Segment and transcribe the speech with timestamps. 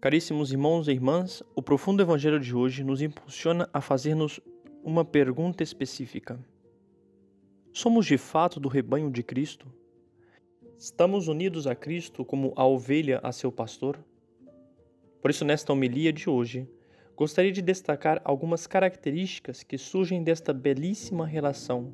[0.00, 4.38] Caríssimos irmãos e irmãs, o profundo evangelho de hoje nos impulsiona a fazer-nos
[4.84, 6.38] uma pergunta específica.
[7.72, 9.66] Somos de fato do rebanho de Cristo?
[10.78, 13.98] Estamos unidos a Cristo como a ovelha a seu pastor?
[15.20, 16.70] Por isso, nesta homilia de hoje,
[17.16, 21.92] gostaria de destacar algumas características que surgem desta belíssima relação,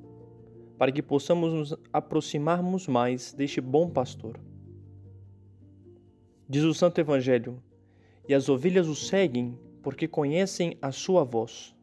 [0.77, 4.39] para que possamos nos aproximarmos mais deste bom pastor.
[6.47, 7.63] Diz o Santo Evangelho:
[8.29, 11.75] e as ovelhas o seguem porque conhecem a sua voz.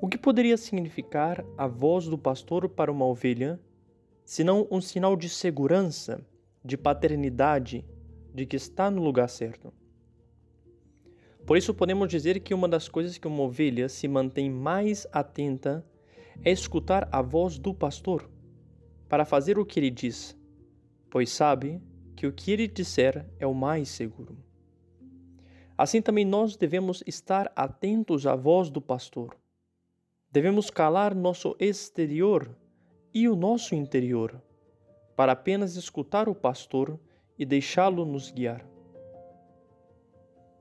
[0.00, 3.60] O que poderia significar a voz do pastor para uma ovelha,
[4.24, 6.24] senão um sinal de segurança,
[6.64, 7.84] de paternidade,
[8.32, 9.72] de que está no lugar certo?
[11.44, 15.84] Por isso, podemos dizer que uma das coisas que uma ovelha se mantém mais atenta
[16.44, 18.30] é escutar a voz do pastor,
[19.08, 20.38] para fazer o que ele diz,
[21.10, 21.80] pois sabe
[22.14, 24.36] que o que ele disser é o mais seguro.
[25.78, 29.36] Assim também nós devemos estar atentos à voz do pastor.
[30.28, 32.50] Devemos calar nosso exterior
[33.14, 34.42] e o nosso interior,
[35.14, 36.98] para apenas escutar o pastor
[37.38, 38.66] e deixá-lo nos guiar.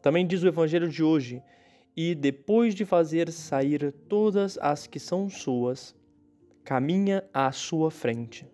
[0.04, 1.42] Também diz o Evangelho de hoje:
[1.96, 5.96] E depois de fazer sair todas as que são suas,
[6.64, 8.48] caminha à sua frente.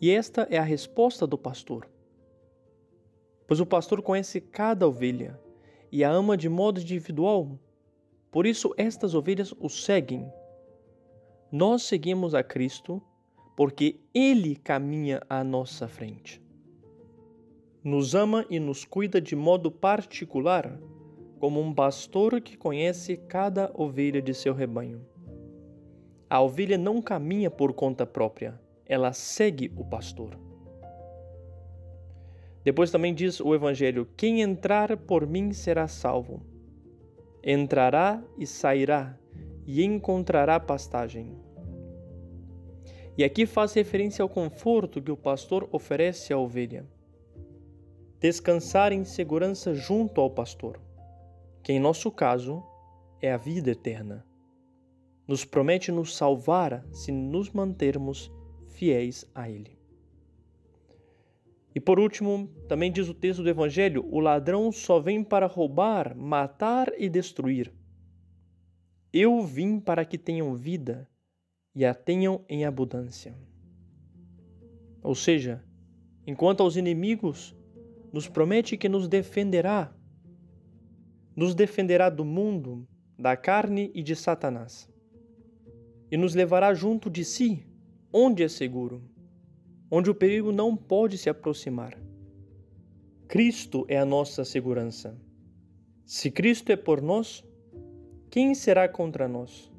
[0.00, 1.88] E esta é a resposta do pastor
[3.46, 5.38] pois o pastor conhece cada ovelha
[5.90, 7.58] e a ama de modo individual.
[8.30, 10.30] Por isso, estas ovelhas o seguem.
[11.50, 13.00] Nós seguimos a Cristo
[13.56, 16.42] porque Ele caminha à nossa frente.
[17.82, 20.78] Nos ama e nos cuida de modo particular,
[21.38, 25.06] como um pastor que conhece cada ovelha de seu rebanho.
[26.28, 30.45] A ovelha não caminha por conta própria, ela segue o pastor.
[32.66, 36.42] Depois também diz o Evangelho: Quem entrar por mim será salvo.
[37.40, 39.16] Entrará e sairá
[39.64, 41.32] e encontrará pastagem.
[43.16, 46.84] E aqui faz referência ao conforto que o pastor oferece à ovelha.
[48.18, 50.80] Descansar em segurança junto ao pastor,
[51.62, 52.64] que em nosso caso
[53.22, 54.26] é a vida eterna.
[55.24, 58.28] Nos promete nos salvar se nos mantermos
[58.66, 59.85] fiéis a Ele.
[61.76, 66.16] E por último, também diz o texto do Evangelho: o ladrão só vem para roubar,
[66.16, 67.70] matar e destruir.
[69.12, 71.06] Eu vim para que tenham vida
[71.74, 73.36] e a tenham em abundância.
[75.02, 75.62] Ou seja,
[76.26, 77.54] enquanto aos inimigos
[78.10, 79.94] nos promete que nos defenderá,
[81.36, 82.88] nos defenderá do mundo,
[83.18, 84.88] da carne e de Satanás,
[86.10, 87.66] e nos levará junto de si,
[88.10, 89.14] onde é seguro
[89.90, 91.98] onde o perigo não pode se aproximar.
[93.28, 95.16] Cristo é a nossa segurança.
[96.04, 97.44] Se Cristo é por nós,
[98.30, 99.72] quem será contra nós?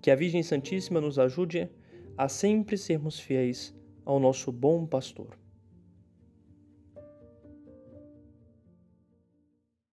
[0.00, 1.68] Que a Virgem Santíssima nos ajude
[2.16, 3.74] a sempre sermos fiéis
[4.04, 5.36] ao nosso bom pastor.